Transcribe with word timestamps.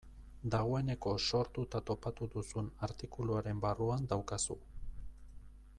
Dagoeneko 0.53 1.11
sortuta 1.25 1.81
topatu 1.89 2.29
duzun 2.37 2.73
artikuluaren 2.89 3.61
barruan 3.67 4.09
daukazu. 4.15 4.57